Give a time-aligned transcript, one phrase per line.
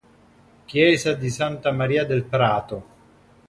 [0.65, 2.85] Chiesa di Santa Maria del Prato